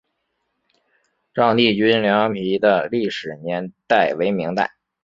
[1.31, 4.71] 丈地均粮碑的历史年代为明代。